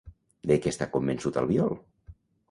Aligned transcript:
De 0.51 0.55
què 0.61 0.71
està 0.71 0.87
convençut 0.95 1.37
Albiol? 1.41 1.77